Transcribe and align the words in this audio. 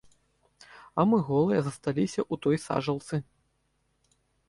А 1.01 1.05
мы, 1.09 1.17
голыя, 1.27 1.59
засталіся 1.69 2.21
ў 2.33 2.43
той 2.47 2.57
сажалцы! 2.67 3.15